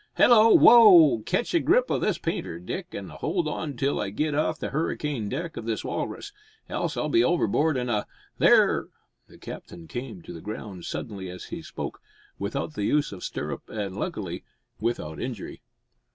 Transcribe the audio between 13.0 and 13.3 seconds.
of